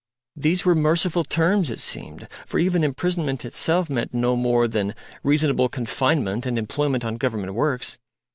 These 0.35 0.65
were 0.65 0.73
merciful 0.73 1.23
terms, 1.23 1.69
it 1.69 1.77
seemed; 1.79 2.27
for 2.47 2.57
even 2.57 2.83
imprisonment 2.83 3.45
itself 3.45 3.87
meant 3.87 4.15
no 4.15 4.35
more 4.35 4.67
than 4.67 4.95
reasonable 5.23 5.69
confinement 5.69 6.47
and 6.47 6.57
employment 6.57 7.05
on 7.05 7.17
Government 7.17 7.53
works. 7.53 7.99